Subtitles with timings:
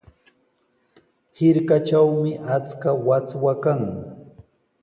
[1.37, 3.81] Hirkatrawmi achka wachwa kan.